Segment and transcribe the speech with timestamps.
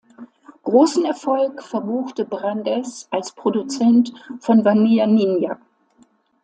[0.63, 5.59] Großen Erfolg verbuchte Brandes als Produzent von Vanilla Ninja.